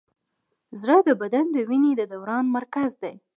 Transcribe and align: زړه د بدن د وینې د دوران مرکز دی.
زړه 0.81 0.97
د 1.07 1.09
بدن 1.21 1.45
د 1.55 1.57
وینې 1.69 1.91
د 1.97 2.01
دوران 2.11 2.45
مرکز 2.57 2.91
دی. 3.01 3.15